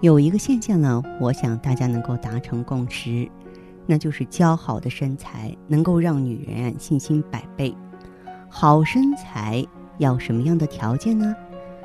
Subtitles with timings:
[0.00, 3.28] 有一个现象呢，我想大家能够达成共识，
[3.84, 7.74] 那就是姣好的身材能够让女人信心百倍。
[8.48, 9.66] 好身材
[9.98, 11.34] 要什么样的条件呢？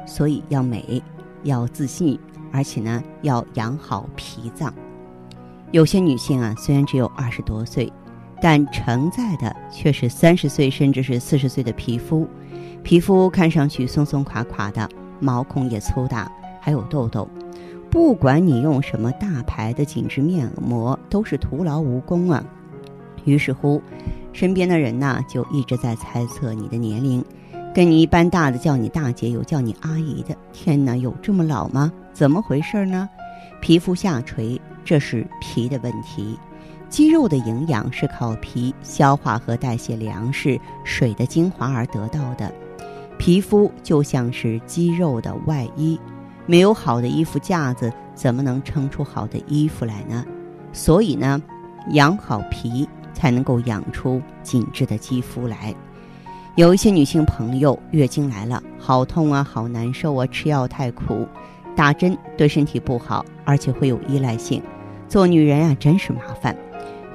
[0.06, 1.02] 所以要美，
[1.42, 2.20] 要自信，
[2.52, 4.72] 而且呢要养好脾脏。
[5.72, 7.92] 有些女性啊，虽然只有二十多岁，
[8.40, 12.28] 但承载的却是三十岁甚至是四十岁的皮肤。
[12.84, 14.88] 皮肤看上去松松垮垮的，
[15.20, 17.28] 毛孔也粗大，还有痘痘。
[17.94, 22.44] 不管你用什么大牌的紧致面膜，都是徒劳无功啊。
[23.24, 23.80] 于是乎，
[24.34, 27.24] 身边的人呢就一直在猜测你的年龄，
[27.72, 30.36] 跟你一般大的叫你大姐，有叫你阿姨的。
[30.52, 31.94] 天哪，有这么老吗？
[32.14, 33.08] 怎么回事呢？
[33.62, 36.36] 皮肤下垂，这是脾的问题。
[36.90, 42.52] 肌肉的营养是靠皮消化和代谢粮食、水的精华而得到的。
[43.20, 46.00] 皮肤就像是肌肉的外衣。
[46.46, 50.26] 没有好的衣服架子，怎么能撑出好的衣服来呢？
[50.72, 51.42] 所以呢，
[51.92, 55.74] 养好皮才能够养出紧致的肌肤来。
[56.56, 61.28] 有一些女性朋友月经来了，好痛啊，好难受啊，吃药太苦，
[61.76, 64.62] 打针对身体不好，而且会有依赖性。
[65.08, 66.56] 做女人啊，真是麻烦。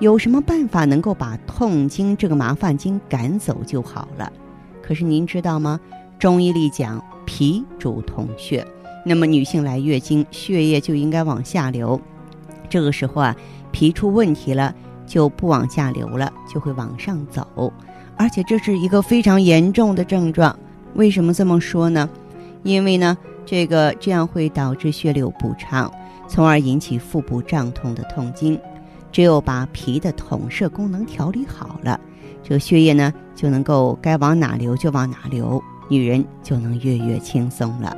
[0.00, 4.32] 有什么办法能够把痛经这个麻烦经赶走就好了？
[4.80, 5.78] 可是您知道吗？
[6.18, 8.66] 中医里讲，脾主统血。
[9.08, 11.98] 那么女性来月经，血液就应该往下流，
[12.68, 13.34] 这个时候啊，
[13.72, 14.74] 脾出问题了，
[15.06, 17.72] 就不往下流了，就会往上走，
[18.18, 20.54] 而且这是一个非常严重的症状。
[20.92, 22.06] 为什么这么说呢？
[22.62, 23.16] 因为呢，
[23.46, 25.90] 这个这样会导致血流不畅，
[26.28, 28.60] 从而引起腹部胀痛的痛经。
[29.10, 31.98] 只有把脾的统摄功能调理好了，
[32.42, 37.96] 这个血液呢就能够该往哪流就往哪流，女人就能月月轻松了。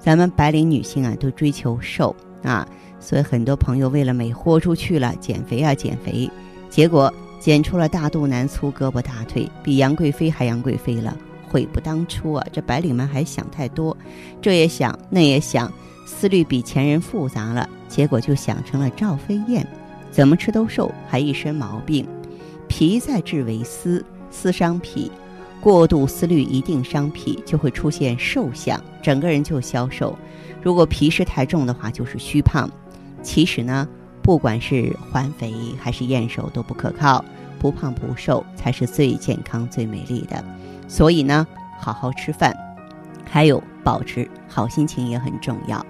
[0.00, 2.66] 咱们白领女性啊，都追求瘦啊，
[2.98, 6.28] 所以很多朋友为了美豁出去了，减肥啊减肥，
[6.70, 11.16] 结果减出了大肚腩、粗胳膊、大腿，比杨贵妃还杨贵妃了，
[11.48, 12.46] 悔不当初啊！
[12.50, 13.96] 这白领们还想太多，
[14.40, 15.70] 这也想那也想，
[16.06, 19.66] 思虑比前人复杂了，结果就想成了赵飞燕，
[20.10, 22.06] 怎么吃都瘦，还一身毛病。
[22.68, 25.10] 脾在治为思，思伤脾。
[25.60, 30.18] 过度思虑一定伤脾，就会出现瘦相，整个人就消瘦。
[30.62, 32.68] 如果脾湿太重的话，就是虚胖。
[33.22, 33.86] 其实呢，
[34.22, 37.22] 不管是环肥还是燕瘦都不可靠，
[37.58, 40.42] 不胖不瘦才是最健康、最美丽的。
[40.88, 41.46] 所以呢，
[41.78, 42.56] 好好吃饭，
[43.24, 45.84] 还有保持好心情也很重要。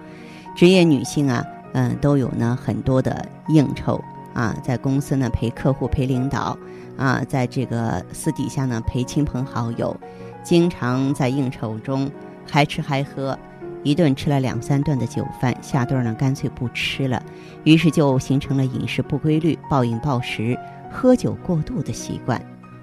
[0.57, 1.45] 职业女性啊，
[1.75, 4.03] 嗯，都有呢很多的应酬
[4.35, 6.57] 啊，在公司呢陪客户、陪领导。
[6.97, 9.97] 啊，在这个私底下呢，陪亲朋好友，
[10.43, 12.11] 经常在应酬中
[12.47, 13.39] 嗨吃嗨喝，
[13.83, 17.23] 一顿吃了两三顿的酒饭，下顿呢干脆不吃了，
[17.65, 20.59] 于是就形成了饮食不规律、暴饮暴食、
[20.91, 22.39] 喝酒过度的习惯。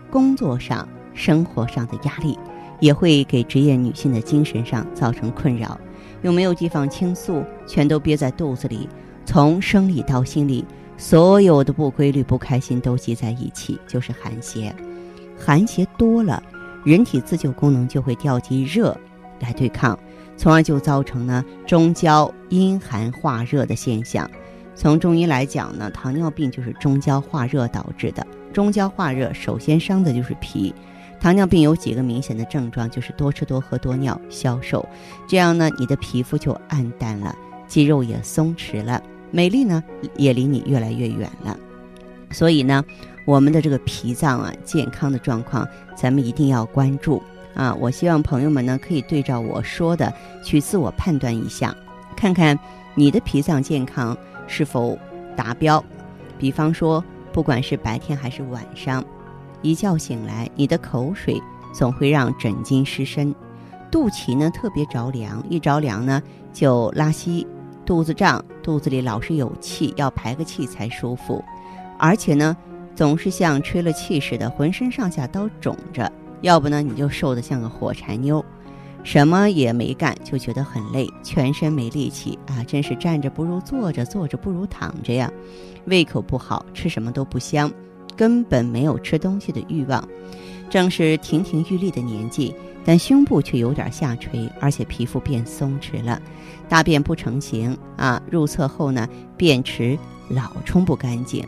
[0.09, 2.39] 工作上、生活上的压力，
[2.79, 5.79] 也会给职业女性的精神上造成困扰，
[6.23, 8.89] 又没有地方倾诉，全都憋在肚子里，
[9.25, 10.65] 从生理到心理。
[10.97, 14.75] 所有的不规律、不开心都集在一起，就是寒邪。
[15.37, 16.41] 寒邪多了，
[16.83, 18.97] 人体自救功能就会调集热
[19.39, 19.97] 来对抗，
[20.35, 24.29] 从而就造成呢中焦阴寒化热的现象。
[24.75, 28.25] 从中医来讲呢，糖尿病就是中焦化热导致的。
[28.51, 30.73] 中焦化热，首先伤的就是脾。
[31.19, 34.87] 糖尿病有几个明显的症状，就是多吃多喝多尿、消瘦，
[35.27, 37.35] 这样呢，你的皮肤就暗淡了，
[37.67, 39.01] 肌肉也松弛了。
[39.31, 39.83] 美丽呢，
[40.15, 41.57] 也离你越来越远了。
[42.31, 42.83] 所以呢，
[43.25, 47.21] 我们的这个脾脏啊，健康的状况，咱们一定要关注
[47.55, 47.73] 啊！
[47.75, 50.13] 我希望朋友们呢，可以对照我说的
[50.43, 51.75] 去自我判断一下，
[52.15, 52.57] 看看
[52.95, 54.97] 你的脾脏健康是否
[55.35, 55.83] 达标。
[56.37, 59.03] 比方说，不管是白天还是晚上，
[59.61, 61.41] 一觉醒来，你的口水
[61.73, 63.33] 总会让枕巾湿身，
[63.89, 66.21] 肚脐呢特别着凉，一着凉呢
[66.51, 67.47] 就拉稀。
[67.87, 71.41] 肚子胀，肚子里老是有气，要排个气才舒服，
[71.97, 72.55] 而且呢，
[72.93, 76.11] 总是像吹了气似的，浑身上下都肿着。
[76.41, 78.43] 要不呢，你就瘦得像个火柴妞。
[79.03, 85.31] 什么也没干就觉得很累，全身没力气啊，真是站着不如坐着，坐着不如躺着呀。
[85.85, 87.71] 胃口不好，吃什么都不香，
[88.17, 90.05] 根本没有吃东西的欲望。
[90.69, 92.53] 正是亭亭玉立的年纪，
[92.83, 96.21] 但胸部却有点下垂，而且皮肤变松弛了，
[96.67, 98.21] 大便不成形啊。
[98.29, 99.97] 入厕后呢，便池
[100.29, 101.45] 老冲不干净。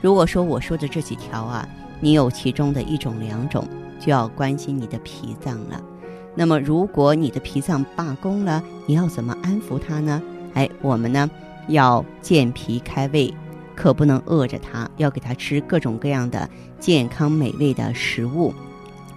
[0.00, 1.68] 如果说我说的这几条啊，
[2.00, 3.66] 你有其中的一种、两种，
[3.98, 5.80] 就要关心你的脾脏了。
[6.34, 10.22] 那么，如果你的脾脏罢工了，你要怎么安抚它呢？
[10.54, 11.30] 哎，我们呢
[11.68, 13.32] 要健脾开胃。
[13.76, 16.48] 可不能饿着它，要给它吃各种各样的
[16.80, 18.52] 健康美味的食物，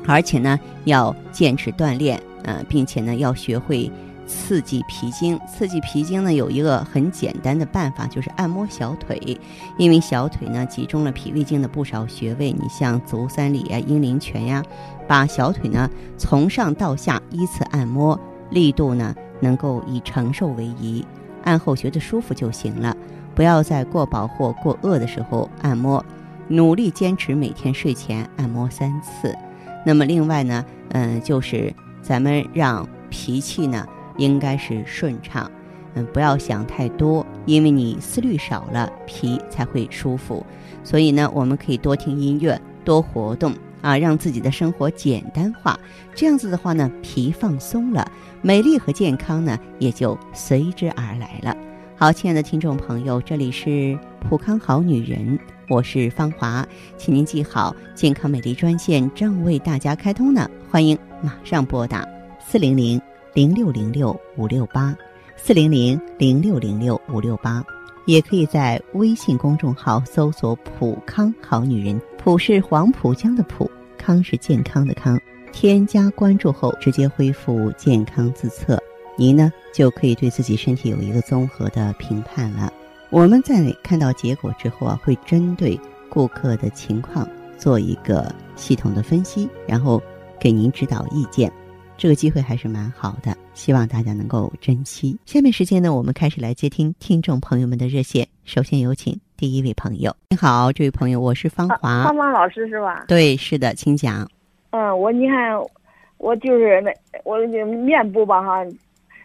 [0.05, 3.89] 而且呢要坚持锻炼，呃，并且呢要学会
[4.27, 5.39] 刺激脾经。
[5.47, 9.39] 刺激脾经呢有一个很简单的办法，就是按摩小腿，
[9.77, 12.51] 因为小腿呢集中了脾胃经的不少穴位。
[12.51, 14.63] 你像足三里啊、阴陵泉呀，
[15.07, 18.19] 把小腿呢从上到下依次按摩，
[18.51, 21.05] 力度呢能够以承受为宜，
[21.45, 22.95] 按后觉得舒服就行了。
[23.39, 26.03] 不要在过饱或过饿的时候按摩，
[26.49, 29.33] 努力坚持每天睡前按摩三次。
[29.85, 33.87] 那么另外呢，嗯，就是咱们让脾气呢
[34.17, 35.49] 应该是顺畅，
[35.93, 40.45] 嗯，不要想太多，因为你思虑少了，脾才会舒服。
[40.83, 45.79] 所以呢，我们可以多听音乐，多活动啊，让自己的生活简单化。
[46.13, 48.11] 这样子的话呢，脾放松了，
[48.41, 51.55] 美丽和健康呢也就随之而来了。
[51.99, 55.37] 好，亲爱的听众朋友，这里是普康好女人，
[55.67, 56.65] 我是芳华，
[56.95, 62.07] 请您记好，健康美丽专线正为大家开通呢，欢迎马上拨打
[62.39, 63.01] 四零零
[63.33, 64.95] 零六零六五六八，
[65.35, 67.61] 四零零零六零六五六八，
[68.05, 75.19] 也可以在微信公众号搜索“普康好女人”，普是黄浦江的浦，康是健康的康，
[75.51, 78.81] 添加关注后直接恢复健康自测。
[79.19, 82.71] 您呢就可以对自己身体有一个综合的评判了。
[83.09, 85.77] 我们在看到结果之后啊，会针对
[86.07, 87.27] 顾客的情况
[87.57, 90.01] 做一个系统的分析，然后
[90.39, 91.51] 给您指导意见。
[91.97, 95.17] 这个机会还是蛮好的，希望大家能够珍惜。
[95.25, 98.25] 下面时间呢，我们开始来接听听众朋友们的热线。
[98.45, 100.15] 首先有请第一位朋友。
[100.29, 102.05] 你好，这位朋友，我是芳华。
[102.05, 103.03] 芳芳老师是吧？
[103.05, 104.25] 对，是的，请讲。
[104.69, 105.59] 嗯，我你看，
[106.19, 106.89] 我就是那
[107.25, 108.65] 我面部吧哈。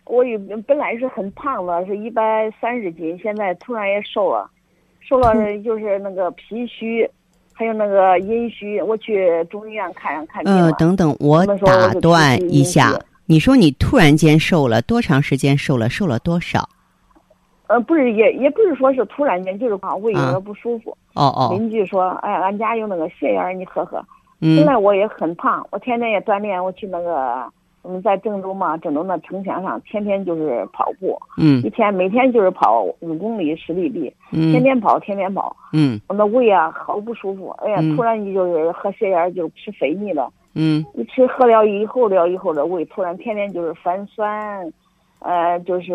[0.06, 4.50] 我有本来是很胖的，是一百三十斤，现在突然也瘦了，
[5.00, 7.08] 瘦了就是那个脾虚，
[7.54, 8.82] 还有那个阴虚。
[8.82, 12.92] 我去中医院看看病呃，等等，我打断一下，
[13.26, 15.88] 你说你突然间瘦了，多长时间瘦了？
[15.88, 16.68] 瘦了多少？
[17.68, 20.94] 呃，不是，也也不是说是突然间，就是胃有点不舒服。
[21.14, 21.48] 哦哦。
[21.52, 24.04] 邻居说：“哎，俺家有那个泻药，你喝喝。”
[24.42, 27.50] 嗯本来我也很胖，我天天也锻炼，我去那个。
[27.84, 44.72] 我们在郑州嘛，郑州那城墙上天天就是跑步，嗯，一天每天就是跑五公里十里地，嗯，天天跑天天跑，嗯，我那胃啊好不舒服，哎呀，突然你就是喝泻药就吃肥腻了，嗯，一吃喝了以后了以后的胃突然天天就是反酸，
[45.18, 45.94] 呃，就是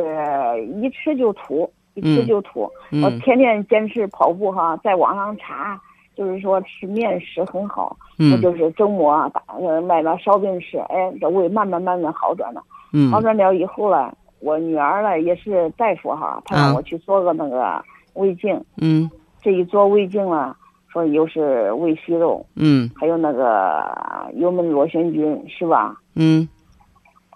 [0.82, 2.70] 一吃就吐，一吃就吐，
[3.04, 5.82] 我天天坚持跑步哈，在网上查。
[6.20, 9.42] 就是说吃面食很好，那就是周末啊打
[9.88, 12.62] 买了烧饼吃，哎，这胃慢慢慢慢好转了。
[13.10, 17.82] 好转了以后了，我女儿呢也是大夫哈，她让我去做个那个
[18.16, 18.62] 胃镜。
[18.82, 19.10] 嗯，
[19.42, 20.58] 这一做胃镜了，
[20.92, 22.46] 说又是胃息肉。
[22.58, 25.96] 嗯，还有那个幽门螺旋菌是吧？
[26.16, 26.46] 嗯，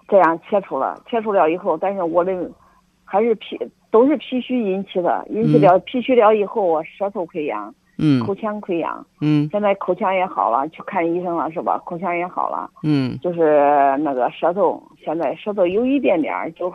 [0.08, 2.32] 这样切除了，切除了以后，但是我的
[3.02, 3.58] 还是脾
[3.90, 7.74] 都是脾虚引起的，引起了脾虚了以后，我舌头溃疡。
[7.96, 11.78] 嗯，口腔溃疡，嗯，现在口腔也好了，去看医生了是吧？
[11.84, 16.72] 口腔也好了，嗯，就是那个舌头，现在舌头有一点点儿，就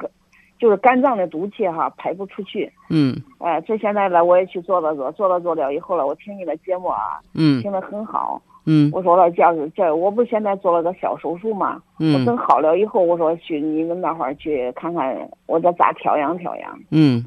[0.57, 16.79] 就是肝脏的毒气哈排不出去，嗯，哎，这现在呢我也去做了做，做了做了以后了，我听你的节目啊，嗯，听得很好，嗯，我说了，这这我不现在做了个小手术嘛，嗯，我等好了以后，我说去你们那会儿去看看，我这咋调养调养？
[16.91, 17.25] 嗯，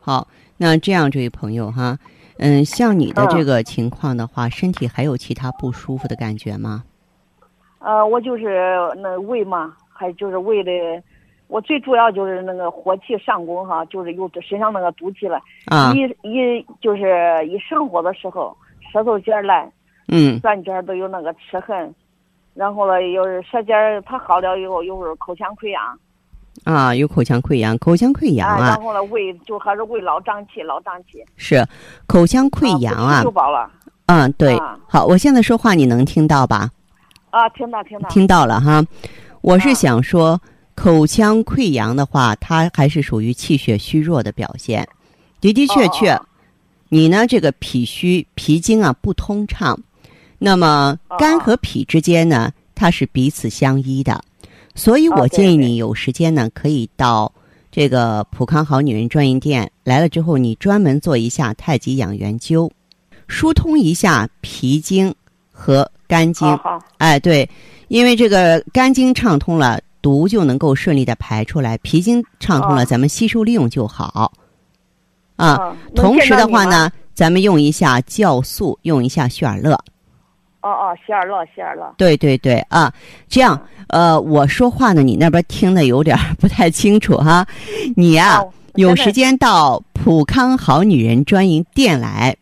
[0.00, 1.96] 好，那这样这位朋友哈。
[2.38, 6.84] 嗯，像你的这个情况的话，身体还有其他不舒服的感觉吗？
[7.80, 10.70] 呃，我就是那胃嘛，还就是胃的，
[11.48, 15.40] 我最主要就是那个火气上攻哈，就是有身上那个毒气了。
[15.66, 15.92] 啊。
[15.92, 18.56] 一一就是一上火的时候，
[18.92, 19.70] 舌头尖儿烂，
[20.08, 21.94] 嗯，转尖都有那个齿痕，
[22.54, 25.98] 然后呢又是舌尖它好了以后，又是口腔溃疡。
[26.68, 31.24] 啊，有口腔溃疡，口腔溃疡啊，然后呢，胃就还是胃老胀气，老胀气。
[31.36, 31.66] 是，
[32.06, 33.22] 口腔溃疡啊。
[33.24, 33.70] 就饱了。
[34.04, 34.54] 嗯，对。
[34.86, 36.70] 好，我现在说话你能听到吧？
[37.30, 38.08] 啊，听到，听到。
[38.10, 38.84] 听到了哈，
[39.40, 40.38] 我是想说，
[40.74, 44.86] 口腔溃疡的话，它还是属于气血虚弱的表现。
[45.40, 46.20] 的的确确，
[46.90, 49.78] 你呢这个脾虚脾经啊不通畅，
[50.38, 54.22] 那么肝和脾之间呢，它是彼此相依的，
[54.78, 57.30] 所以我建议你有时间呢，可以到
[57.72, 62.70] 这个普康好女人专营店来了之后，你专门做一下太极养元灸，
[63.26, 65.12] 疏通一下脾经
[65.50, 66.58] 和肝经。
[66.98, 67.48] 哎，对。
[67.88, 74.30] 因为这个肝经畅通了，毒就能够顺利的排出来；脾经畅通了，咱们吸收利用就好。
[75.36, 79.76] 啊，同时的话呢，咱们用一下酵素，用一下血尔乐。
[80.60, 81.94] 哦哦，希尔乐，希尔乐。
[81.96, 82.92] 对对对啊，
[83.28, 87.46] 这样呃，我说话呢，你那边听的有点不太清楚哈。
[87.96, 92.36] 你呀，有时间到普康好女人专营店来，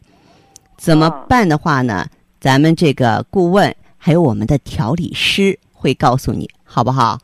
[0.76, 2.06] 怎么办的话呢？
[2.40, 3.74] 咱们这个顾问。
[3.98, 7.18] 还有我们的调理师会告诉你，好不好？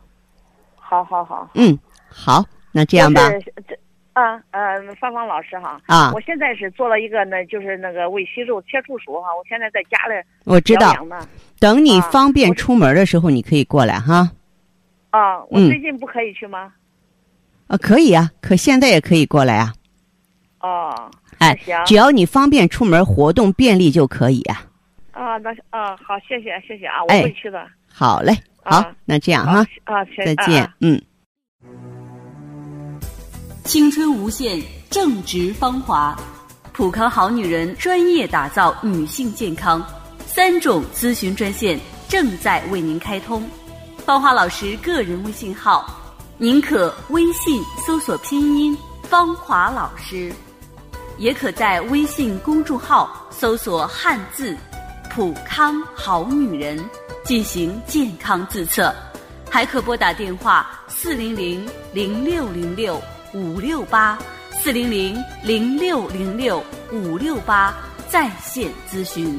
[0.74, 1.48] 好好好。
[1.54, 3.30] 嗯，好，那这样吧。
[3.68, 3.78] 这
[4.12, 5.80] 啊呃，芳芳老师哈。
[5.86, 6.12] 啊。
[6.12, 9.28] 我现在是做了一个，呢就是那个胃息肉切除术哈。
[9.36, 10.14] 我现在在家里
[10.44, 10.94] 我知道。
[11.58, 14.30] 等你方便出门的时候，你可以过来哈。
[15.10, 16.72] 啊，我最近不可以去吗？
[17.68, 19.72] 啊，可以啊，可现在也可以过来啊。
[20.60, 21.10] 哦。
[21.38, 24.62] 哎，只要你方便出门，活动便利就可以啊。
[25.12, 27.66] 啊，那啊好，谢谢谢谢啊，我会去的。
[27.92, 31.00] 好嘞，好，那这样哈，啊，再见，嗯。
[33.64, 36.18] 青春无限，正值芳华，
[36.72, 39.84] 普康好女人专业打造女性健康，
[40.26, 41.78] 三种咨询专线
[42.08, 43.48] 正在为您开通。
[44.04, 45.88] 芳华老师个人微信号，
[46.38, 48.76] 您可微信搜索拼音
[49.08, 50.32] “芳华老师”，
[51.16, 54.56] 也可在微信公众号搜索汉字。
[55.08, 56.82] 普康好女人
[57.22, 58.92] 进行健康自测，
[59.48, 63.00] 还可拨打电话四零零零六零六
[63.34, 64.18] 五六八
[64.50, 66.62] 四零零零六零六
[66.92, 67.74] 五六八
[68.08, 69.38] 在线咨询。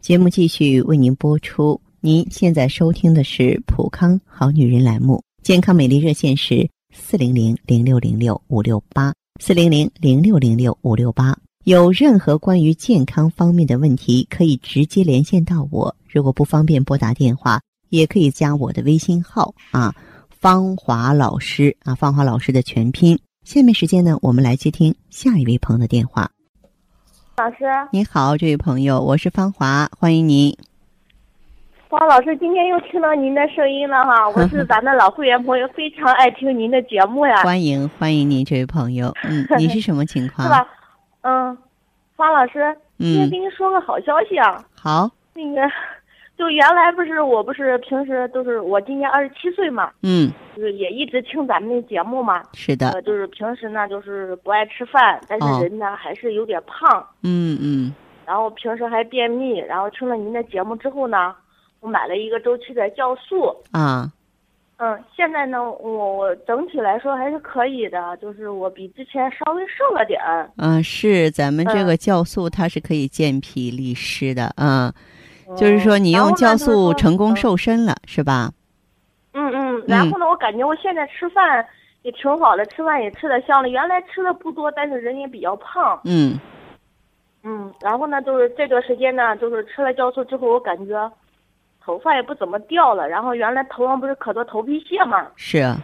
[0.00, 6.68] 节目继续为您播出，您现在收听的是普康好女人栏目，健康美丽热线是。
[6.90, 11.36] 四零零零六零六五六八，四零零零六零六五六八。
[11.68, 15.94] 有任何关于健康方面的问题，可以直接连线到我。
[16.10, 17.60] 如果不方便拨打电话，
[17.90, 19.94] 也可以加我的微信号啊，
[20.30, 23.18] 芳华老师啊，芳华老师的全拼。
[23.44, 26.30] 下面时间呢，我们来接听下一位朋友的电话。
[27.36, 30.56] 老师，你好，这位朋友，我是芳华，欢迎您。
[31.90, 34.26] 方老师，今天又听到您的声音了哈！
[34.34, 37.42] 我是咱的老会员朋友，非常爱听您的节目呀。
[37.42, 39.14] 欢迎欢迎您，这位朋友。
[39.24, 40.48] 嗯，你是什么情况？
[40.48, 40.66] 是吧？
[41.22, 41.56] 嗯，
[42.16, 44.64] 方老师，今天跟您说个好消息啊！
[44.74, 45.10] 好。
[45.34, 45.70] 那个，
[46.36, 49.90] 就原来不是，我不是平时都是我今年二十七岁嘛。
[50.02, 50.30] 嗯。
[50.56, 52.42] 就是也一直听咱们的节目嘛。
[52.54, 52.90] 是的。
[52.90, 57.06] 呃，就是平时呢，就是不爱吃饭，但是人呢还是有点胖。
[57.22, 57.94] 嗯嗯。
[58.26, 61.34] 然后平时还便秘，然后听了您的节目之后呢。
[61.80, 64.10] 我买了一个周期的酵素啊，
[64.80, 70.48] 嗯，现在呢，我我整体来说还是可以的，就是我比之前稍微瘦了点儿。
[70.56, 74.94] 嗯，是咱们这个酵素，它是可以健脾利湿的啊，
[75.56, 78.52] 就是说你用酵素成功瘦身了，是吧？
[79.32, 81.66] 嗯嗯，然后呢，我感觉我现在吃饭
[82.02, 86.00] 也挺好的，吃饭也吃的香了，原来吃的不多，但是人也比较胖。
[86.04, 86.38] 嗯
[87.42, 91.10] 嗯，然后呢，就是这段时间呢，就是吃了酵素之后，我感觉。
[91.88, 95.26] 头发也不怎么掉了，然后原来头上不是可多头皮屑吗？
[95.36, 95.74] 是。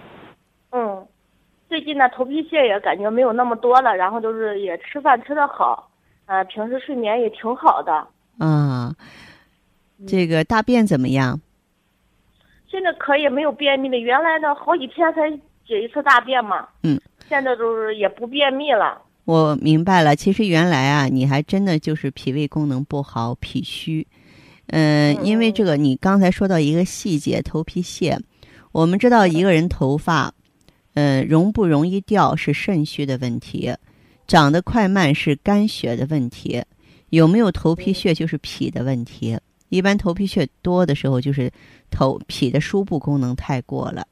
[0.71, 1.07] 嗯，
[1.67, 5.89] 最近呢头皮屑也感觉没有那么多了，然后就是也吃饭吃的好，
[6.27, 8.07] 呃，平时睡眠也挺好的。
[8.39, 8.93] 啊，
[10.07, 11.41] 这个大便怎么样？
[12.69, 15.31] 现在可以没有便秘了，原来呢好几天才
[15.67, 16.69] 解一次大便嘛。
[16.83, 17.01] 嗯。
[17.31, 19.01] 现在就是也不便秘了。
[19.25, 24.07] 我明白了，其实原来啊，你还真的就是脾胃功能不好，脾虚。
[24.69, 28.19] 嗯，因为这个，你刚才说到一个细节，头皮屑。
[28.73, 30.35] 我们知道一个人头发，
[30.95, 33.73] 嗯，容不容易掉是肾虚的问题，
[34.27, 36.63] 长得快慢是肝血的问题，
[37.11, 39.39] 有没有头皮屑就是脾的问题。
[39.69, 41.53] 一般头皮屑多的时候，就是
[41.91, 44.07] 头脾的输布功能太过了，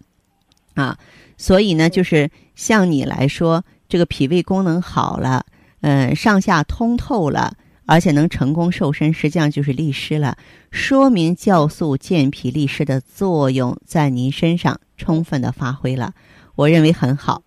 [0.74, 0.96] 啊，
[1.36, 5.44] 所以呢，就是像你来说，这个脾胃功能好了，
[5.80, 7.56] 嗯，上下通透了。
[7.92, 10.34] 而且能成功瘦身，实际上就是利湿了，
[10.70, 16.12] 说明酵素健脾利湿的作用在您身上充分的发挥了。
[16.56, 17.42] 我认为很好，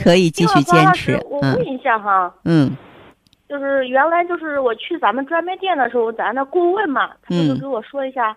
[0.00, 1.20] 可以继续坚持。
[1.28, 2.70] 我问一下哈，嗯，
[3.48, 8.36] 就是原来就是我去咱们专卖店的时候，咱的顾问嘛，他就是给我说一下，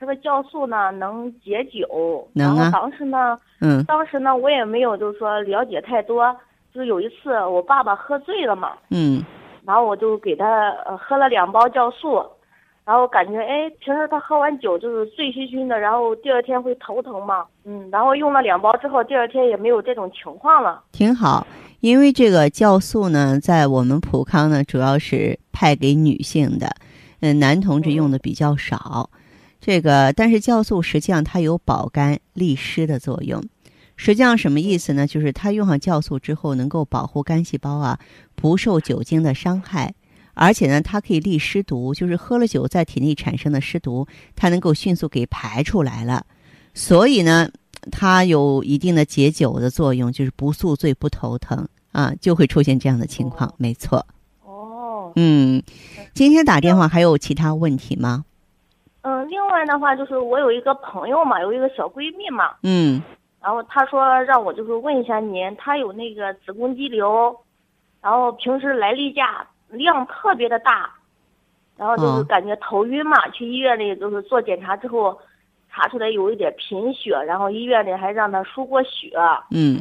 [0.00, 2.70] 这个酵素呢能解酒，能啊。
[2.72, 6.34] 当时呢，嗯，当时呢我也没有就是说了解太多，
[6.72, 9.22] 就是有一次我爸爸喝醉了嘛，嗯，
[9.64, 12.24] 然后我就给他呃喝了两包酵素。
[12.84, 20.82] 然后感觉哎，平时他喝完酒就是醉醺醺的，然后第二天会头疼嘛，嗯，然后用了两包之后，第二天也没有这种情况了。
[20.90, 21.46] 挺好，
[21.78, 26.74] 因为这个酵素呢，在我们普康呢，主要是派给女性的，
[27.20, 29.08] 嗯，男同志用的比较少。
[29.60, 33.40] 这个，但是酵素实际上它有保肝利湿的作用。
[34.04, 35.06] 实际上什么意思呢？
[35.06, 38.00] 就是它用上酵素之后，能够保护肝细胞啊，
[38.34, 39.94] 不受酒精的伤害。
[40.34, 44.04] 而且呢，它可以利湿毒，就是喝了酒在体内产生的湿毒，
[44.34, 46.26] 它能够迅速给排出来了。
[46.74, 47.48] 所以呢，
[47.92, 53.54] 它有一定的解酒的作用，就是不宿醉、不头疼啊，就会出现这样的情况。
[53.56, 54.04] 没错。
[54.44, 55.12] 哦。
[55.14, 55.62] 嗯，
[56.12, 58.24] 今天打电话还有其他问题吗？
[59.02, 62.56] 嗯，另外的话就是我有一个朋友嘛，有一个小闺蜜嘛。
[62.64, 63.00] 嗯。
[63.42, 67.36] 然后他说让我就是问一下您，他有那个子宫肌瘤，
[68.00, 69.46] 然后平时来例假。
[69.72, 70.90] 量特别的大，
[71.78, 75.18] 然后就是感觉头晕嘛，去医院里就是做检查之后，
[75.70, 79.16] 查出来有一点贫血，然后医院里还让他输过血。
[79.50, 79.80] 嗯，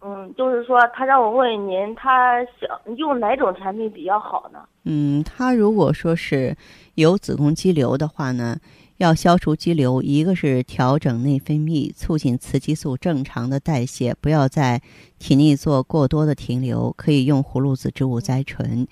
[0.00, 4.60] 嗯，就是说他让我问问您，他想用哪种产品比较好呢？
[4.84, 6.56] 嗯，他如果说是
[6.94, 8.56] 有子宫肌瘤的话呢，
[8.98, 14.80] 要消除肌瘤，一个是调整内分泌，促进雌激素正常的代谢，不要在
[15.18, 18.86] 体内做过多的停留，可以用葫芦籽植物甾醇。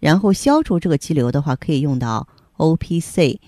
[0.00, 3.40] 然后消除这个肌瘤的话，可以用到 O P C，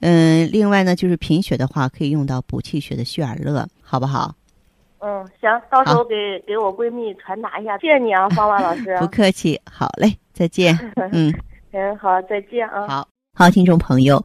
[0.00, 4.34] 嗯，另外呢，就是贫血的话，可以用到补气血的血尔乐，好不好？
[5.00, 6.14] 嗯，行，到时候给
[6.46, 8.96] 给我闺蜜传达一下，谢谢你啊，方万老师。
[9.00, 10.74] 不客气，好嘞，再见。
[11.12, 11.34] 嗯，
[11.72, 12.86] 嗯，好，再见啊。
[12.86, 14.24] 好，好，听众朋友，